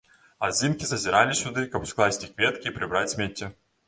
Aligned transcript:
Адзінкі 0.45 0.87
зазіралі 0.91 1.35
сюды, 1.41 1.65
каб 1.75 1.85
ускласці 1.87 2.31
кветкі 2.39 2.67
і 2.71 2.73
прыбраць 2.79 3.13
смецце. 3.13 3.51